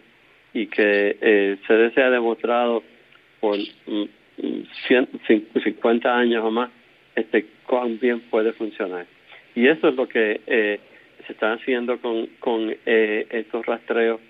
[0.52, 2.82] y que eh, se se ha demostrado
[3.40, 3.56] por
[4.86, 6.70] 50 años o más
[7.14, 9.06] este cuán bien puede funcionar.
[9.54, 10.80] Y eso es lo que eh,
[11.26, 14.20] se está haciendo con, con eh, estos rastreos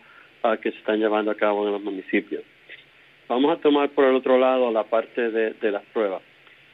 [0.43, 2.43] uh, que se están llevando a cabo en los municipios.
[3.29, 6.23] Vamos a tomar por el otro lado la parte de, de las pruebas.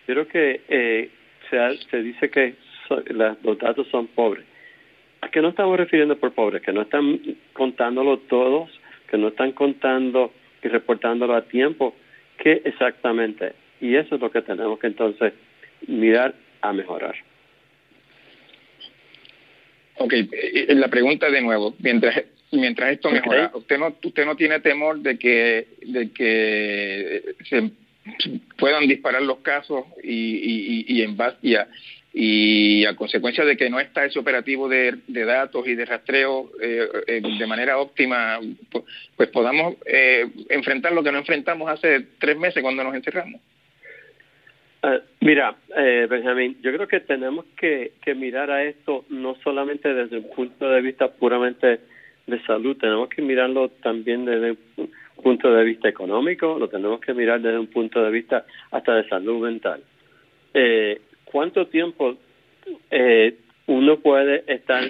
[0.07, 1.11] Creo que eh,
[1.51, 2.55] se, se dice que
[3.43, 4.45] los datos son pobres.
[5.21, 6.63] ¿A qué no estamos refiriendo por pobres?
[6.63, 7.19] Que no están
[7.55, 8.71] contándolo todos,
[9.11, 11.95] que no están contando y reportándolo a tiempo.
[12.39, 13.53] ¿Qué exactamente?
[13.81, 15.33] Y eso es lo que tenemos que entonces
[15.87, 17.15] mirar a mejorar.
[19.97, 24.37] Ok, eh, eh, la pregunta de nuevo, mientras mientras esto mejora, usted no usted no
[24.37, 27.71] tiene temor de que de que se
[28.59, 31.69] puedan disparar los casos y, y, en base y a,
[32.17, 37.21] y a consecuencia de que no está ese operativo de, datos y de rastreo eh,
[37.21, 38.39] de manera óptima,
[39.17, 39.75] pues, podamos
[40.49, 43.41] enfrentar lo que no enfrentamos hace tres meses cuando nos encerramos.
[44.85, 49.95] Uh, mira, eh, Benjamín, yo creo que tenemos que, que mirar a esto no solamente
[49.95, 51.81] desde un punto de vista puramente
[52.27, 54.91] de salud, tenemos que mirarlo también desde un
[55.23, 59.09] punto de vista económico, lo tenemos que mirar desde un punto de vista hasta de
[59.09, 59.83] salud mental.
[60.53, 61.01] Eh,
[61.35, 62.15] ¿Cuánto tiempo
[62.93, 63.35] eh,
[63.67, 64.85] uno puede estar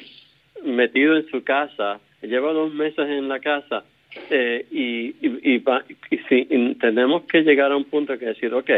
[0.63, 2.01] metido en su casa?
[2.21, 3.83] Lleva dos meses en la casa
[4.29, 5.63] eh, y, y,
[6.13, 8.71] y, tenemos que llegar a un punto que decir, ok,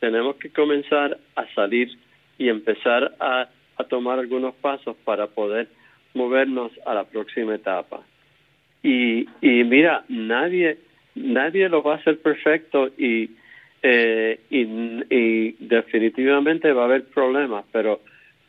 [0.00, 1.96] tenemos que comenzar a salir
[2.36, 3.48] y empezar a,
[3.88, 5.68] tomar algunos pasos para poder
[6.12, 8.02] movernos a la próxima etapa.
[8.82, 10.76] Y, y mira, nadie,
[11.14, 13.30] nadie lo va a hacer perfecto y
[13.82, 18.00] eh, y, definitivamente va a haber problemas, pero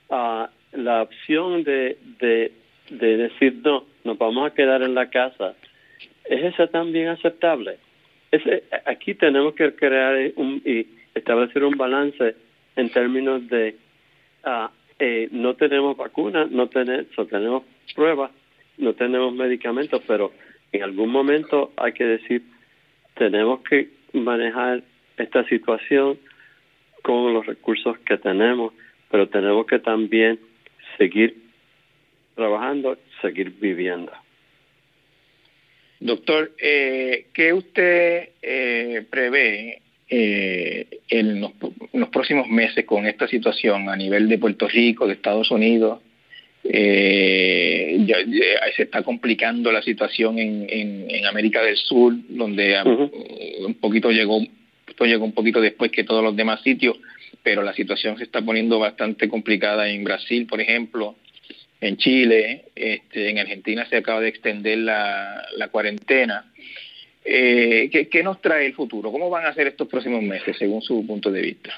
[0.10, 2.52] uh, la opción de, de,
[2.90, 5.56] de decir no, nos vamos a quedar en la casa,
[6.26, 7.78] ¿es esa también aceptable?
[8.32, 12.36] Ese, aquí tenemos que crear un, y establecer un balance
[12.76, 13.76] en términos de
[14.46, 14.68] uh,
[15.00, 17.64] eh, no tenemos vacunas, no tenemos
[17.96, 18.32] pruebas,
[18.78, 20.32] no tenemos medicamentos, pero
[20.72, 22.44] en algún momento hay que decir,
[23.16, 24.84] tenemos que manejar
[25.18, 26.18] esta situación
[27.02, 28.74] con los recursos que tenemos,
[29.12, 30.40] pero tenemos que también
[30.98, 31.36] seguir
[32.36, 34.12] trabajando, seguir viviendo.
[36.00, 41.52] Doctor, eh, ¿qué usted eh, prevé eh, en, los,
[42.12, 46.02] próximos meses con esta situación a nivel de Puerto Rico, de Estados Unidos?
[46.66, 48.18] Eh, ya,
[48.76, 52.76] se está complicando la situación en, en, América del Sur, donde
[53.66, 54.42] un poquito llegó,
[55.04, 56.98] esto llegó un poquito después que todos los demás sitios,
[57.42, 61.16] pero la situación se está poniendo bastante complicada en Brasil, por ejemplo,
[61.82, 66.46] en Chile, este, en Argentina se acaba de extender la, cuarentena.
[67.26, 69.12] Eh, ¿qué, ¿Qué nos trae el futuro?
[69.12, 71.74] ¿Cómo van a ser estos próximos meses, según su punto de vista?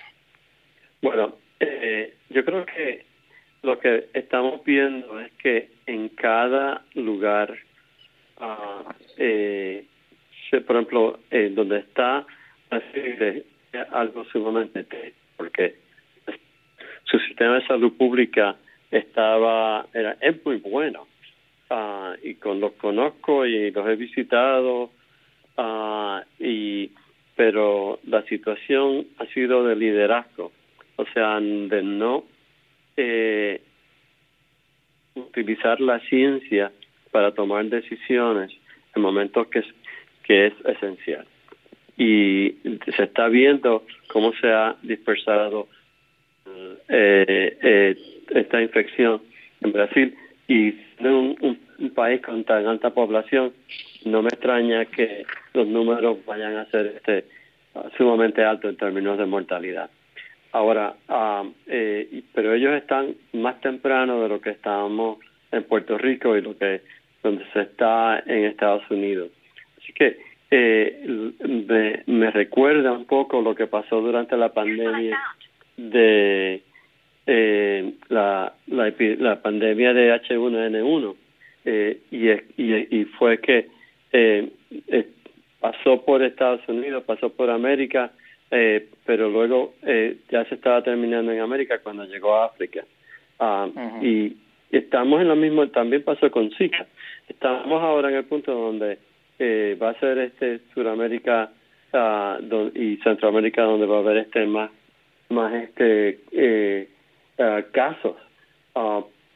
[1.02, 3.06] Bueno, eh, yo creo que
[3.64, 7.58] lo que estamos viendo es que en cada lugar,
[8.40, 9.86] uh, eh,
[10.52, 12.26] por ejemplo, eh, donde está
[12.76, 13.44] así
[13.92, 14.86] algo sumamente
[15.38, 15.76] porque
[17.04, 18.56] su sistema de salud pública
[18.92, 21.08] estaba era es muy bueno
[21.70, 24.92] uh, y con los conozco y los he visitado
[25.58, 26.92] uh, y
[27.36, 30.52] pero la situación ha sido de liderazgo
[30.96, 32.24] o sea de no
[32.96, 33.62] eh,
[35.16, 36.72] utilizar la ciencia
[37.12, 38.52] para tomar decisiones
[38.96, 39.64] en momentos que
[40.26, 41.26] que es esencial.
[41.98, 42.58] Y
[42.96, 45.68] se está viendo cómo se ha dispersado
[46.90, 47.96] eh, eh,
[48.30, 49.22] esta infección
[49.62, 50.16] en Brasil
[50.48, 53.54] y en un, país con tan alta población
[54.06, 57.26] no me extraña que los números vayan a ser este
[57.98, 59.90] sumamente altos en términos de mortalidad.
[60.54, 65.20] Ahora, um, eh, pero ellos están más temprano de lo que estábamos
[65.52, 66.82] en Puerto Rico y lo que
[67.22, 69.32] donde se está en Estados Unidos.
[69.78, 70.18] Así que
[70.52, 75.20] eh, me, me, recuerda un poco lo que pasó durante la pandemia
[75.78, 76.62] de
[77.26, 81.16] eh, la, la, la, pandemia de H1N1
[81.66, 82.30] eh, y,
[82.62, 83.68] y, y fue que
[84.12, 84.50] eh,
[84.88, 85.08] eh,
[85.60, 88.12] pasó por Estados Unidos, pasó por América
[88.52, 92.86] eh, pero luego eh, ya se estaba terminando en América cuando llegó a África.
[93.40, 93.68] Ah,
[94.02, 94.38] y
[94.72, 96.86] estamos en lo mismo, también pasó con Zika.
[97.28, 99.00] Estamos ahora en el punto donde
[99.40, 101.52] eh, va a ser este Suramérica
[101.94, 102.40] ah,
[102.74, 104.72] y Centroamérica donde va a haber este más
[105.30, 106.90] más este eh,
[107.40, 108.16] ah, casos.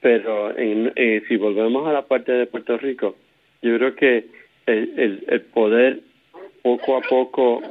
[0.01, 0.93] pero en,
[1.27, 3.15] si volvemos a la parte de Puerto Rico,
[3.61, 4.25] yo creo que
[4.65, 5.99] el, el, el poder
[6.61, 7.61] poco a poco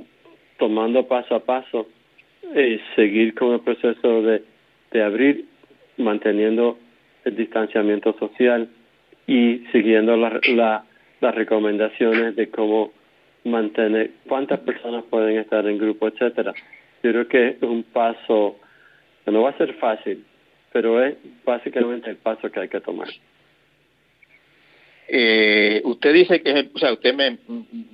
[0.58, 1.86] tomando paso a paso,
[2.54, 4.42] eh, seguir con el proceso de,
[4.90, 5.46] de abrir,
[5.96, 6.78] manteniendo
[7.24, 8.68] el distanciamiento social
[9.26, 10.84] y siguiendo la, la,
[11.20, 12.92] las recomendaciones de cómo
[13.44, 16.52] mantener, cuántas personas pueden estar en grupo, etcétera.
[17.02, 18.57] Yo creo que es un paso
[19.24, 20.24] que no va a ser fácil,
[20.72, 23.09] pero es básicamente el paso que hay que tomar.
[25.11, 27.38] Eh, usted dice que, o sea, usted me,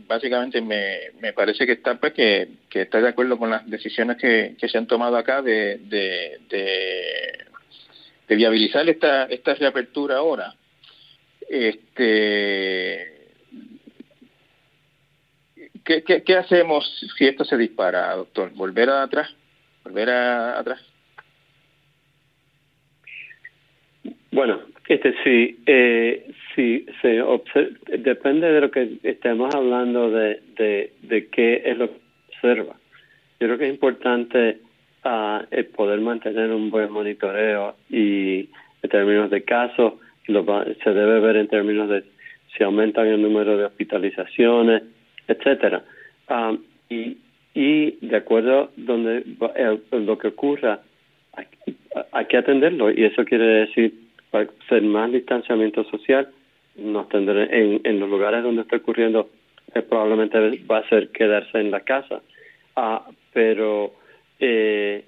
[0.08, 4.16] básicamente me, me parece que está, pues, que, que está de acuerdo con las decisiones
[4.16, 10.56] que, que se han tomado acá de, de, de, viabilizar esta, esta reapertura ahora.
[11.48, 13.13] Este,
[15.84, 16.84] ¿qué, qué, ¿Qué hacemos
[17.16, 18.50] si esto se dispara, doctor?
[18.54, 19.34] ¿Volver atrás?
[19.84, 20.80] ¿Volver a, atrás?
[24.32, 27.22] Bueno, este sí, eh, sí, se
[27.98, 32.74] depende de lo que estemos hablando de, de, de qué es lo que observa.
[33.38, 34.58] Yo creo que es importante
[35.04, 38.48] uh, poder mantener un buen monitoreo y
[38.82, 39.94] en términos de casos,
[40.26, 40.44] lo,
[40.82, 42.04] se debe ver en términos de
[42.56, 44.82] si aumentan el número de hospitalizaciones,
[45.28, 45.82] etcétera.
[46.28, 46.58] Um,
[46.88, 47.18] y,
[47.54, 49.24] y de acuerdo donde
[49.56, 50.80] eh, lo que ocurra,
[52.12, 53.94] hay, que atenderlo y eso quiere decir
[54.34, 56.28] va a ser más distanciamiento social,
[56.76, 59.30] nos tendré en, en los lugares donde está ocurriendo
[59.74, 60.38] eh, probablemente
[60.70, 62.20] va a ser quedarse en la casa,
[62.76, 63.94] ah, pero
[64.40, 65.04] eh,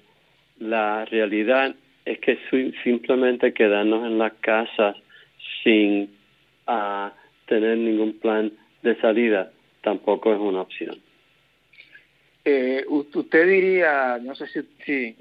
[0.59, 2.39] la realidad es que
[2.83, 4.95] simplemente quedarnos en la casa
[5.63, 6.09] sin
[6.67, 7.11] ah,
[7.45, 8.51] tener ningún plan
[8.83, 9.51] de salida
[9.87, 11.01] tampoco es una opción.
[12.43, 14.47] eh, usted diría, no sé
[14.85, 15.15] si,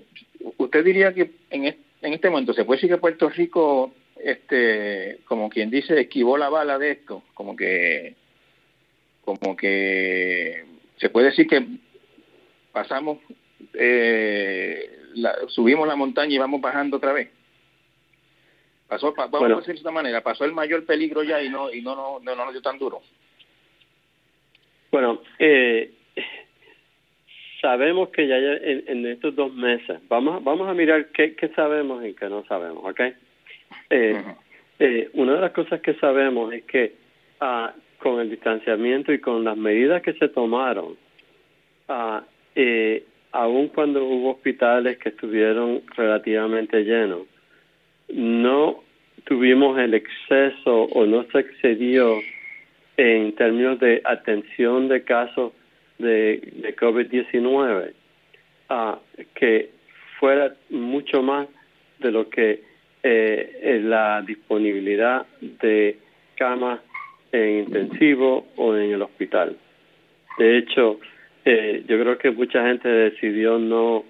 [0.58, 5.20] usted diría que en este, en este momento se puede decir que Puerto Rico, este,
[5.24, 8.16] como quien dice, esquivó la bala de esto, como que,
[9.24, 10.64] como que
[10.96, 11.64] se puede decir que
[12.72, 13.18] pasamos,
[13.74, 14.98] eh,
[15.48, 17.30] subimos la montaña y vamos bajando otra vez.
[18.88, 21.82] Pasó, vamos a decir de esta manera, pasó el mayor peligro ya y no y
[21.82, 23.02] no no, no, nos dio tan duro.
[24.96, 25.90] Bueno, eh,
[27.60, 32.14] sabemos que ya en, estos dos meses, vamos, vamos a mirar qué, qué sabemos y
[32.14, 33.00] qué no sabemos, ¿ok?
[33.90, 34.24] Eh,
[34.78, 36.94] eh, una de las cosas que sabemos es que
[37.40, 40.96] ah, con el distanciamiento y con las medidas que se tomaron,
[41.88, 42.24] ah,
[42.54, 47.26] eh, aun cuando hubo hospitales que estuvieron relativamente llenos,
[48.08, 48.82] no
[49.24, 52.18] tuvimos el exceso o no se excedió
[52.96, 55.52] en términos de atención de casos
[55.98, 57.92] de, de COVID-19
[58.70, 58.96] uh,
[59.34, 59.70] que
[60.18, 61.48] fuera mucho más
[61.98, 62.62] de lo que
[63.02, 65.98] eh, la disponibilidad de
[66.36, 66.80] camas
[67.32, 69.56] en intensivo o en el hospital.
[70.38, 70.98] De hecho,
[71.44, 74.04] eh, yo creo que mucha gente decidió no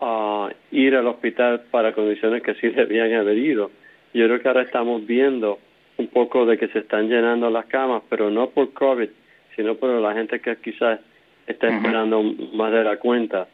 [0.00, 3.70] uh, ir al hospital para condiciones que sí debían haber ido.
[4.14, 5.58] Yo creo que ahora estamos viendo
[5.98, 9.08] un poco de que se están llenando las camas, pero no por COVID,
[9.54, 11.00] sino por la gente que quizás
[11.46, 13.48] está esperando más de la cuenta.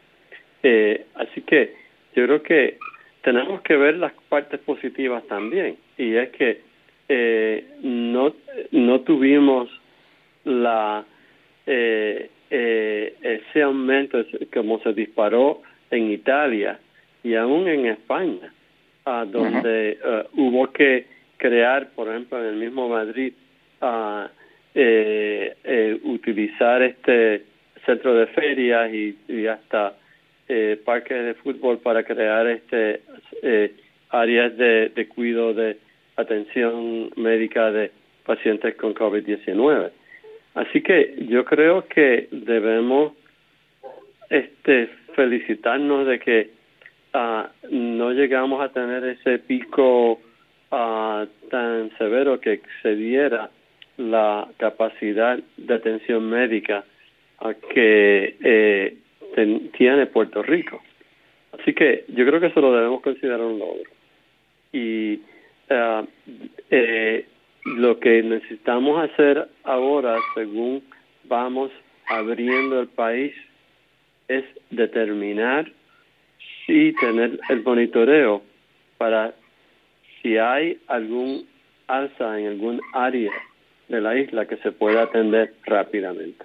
[0.63, 1.73] Eh, así que
[2.15, 2.77] yo creo que
[3.21, 6.61] tenemos que ver las partes positivas también, y es que
[7.07, 8.33] eh, no,
[8.71, 9.69] no tuvimos
[10.43, 11.05] la
[11.67, 14.23] eh, eh, ese aumento
[14.53, 16.79] como se disparó en Italia
[17.23, 18.53] y aún en España,
[19.05, 19.97] a donde
[20.33, 21.05] hubo que
[21.37, 23.33] crear, por ejemplo, en el mismo Madrid,
[23.81, 24.29] a
[26.03, 27.43] utilizar este
[27.85, 29.93] centro de ferias y, hasta
[30.47, 33.01] eh, parques de fútbol para crear este
[33.41, 33.73] eh,
[34.09, 35.77] áreas de, de cuidado de
[36.15, 37.91] atención médica de
[38.25, 39.91] pacientes con COVID-19.
[40.55, 43.13] Así que yo creo que debemos
[44.29, 46.49] este felicitarnos de que
[47.13, 50.19] ah, no llegamos a tener ese pico
[50.71, 53.49] ah, tan severo que excediera
[53.97, 56.83] la capacidad de atención médica
[57.73, 58.97] que eh,
[59.77, 60.81] tiene Puerto Rico.
[61.59, 63.89] Así que yo creo que eso lo debemos considerar un logro.
[64.71, 65.21] Y
[65.69, 66.05] uh,
[66.69, 67.25] eh,
[67.63, 70.83] lo que necesitamos hacer ahora, según
[71.25, 71.71] vamos
[72.07, 73.33] abriendo el país,
[74.27, 75.71] es determinar
[76.65, 78.41] si tener el monitoreo
[78.97, 79.33] para
[80.25, 81.47] si hay algún
[81.85, 83.31] alza en algún área
[83.89, 86.43] de la isla que se pueda atender rápidamente.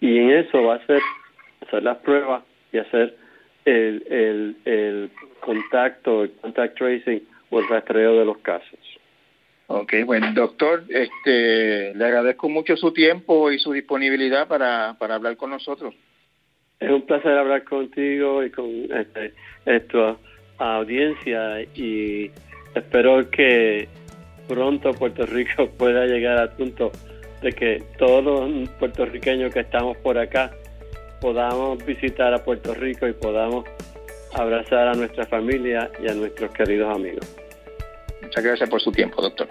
[0.00, 1.02] Y en eso va a ser
[1.60, 3.14] hacer las pruebas y hacer
[3.66, 5.10] el, el, el
[5.40, 7.20] contacto, el contact tracing
[7.50, 8.78] o el rastreo de los casos.
[9.66, 15.36] Ok, bueno, doctor, este, le agradezco mucho su tiempo y su disponibilidad para, para hablar
[15.36, 15.94] con nosotros.
[16.80, 19.34] Es un placer hablar contigo y con este,
[19.66, 20.16] esta
[20.56, 22.30] audiencia y
[22.78, 23.88] espero que
[24.46, 26.90] pronto Puerto Rico pueda llegar al punto
[27.42, 30.50] de que todos los puertorriqueños que estamos por acá
[31.20, 33.64] podamos visitar a Puerto Rico y podamos
[34.34, 37.36] abrazar a nuestra familia y a nuestros queridos amigos.
[38.22, 39.46] Muchas gracias por su tiempo, doctor.